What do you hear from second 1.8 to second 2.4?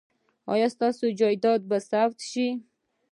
ثبت